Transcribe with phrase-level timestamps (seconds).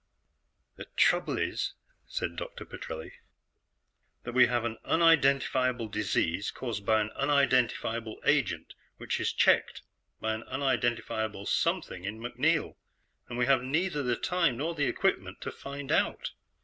[0.77, 1.75] "The trouble is,"
[2.07, 3.13] said Petrelli,
[4.23, 9.83] "that we have an unidentifiable disease caused by an unidentifiable agent which is checked
[10.19, 12.77] by an unidentifiable something in MacNeil.
[13.29, 16.31] And we have neither the time nor the equipment to find out.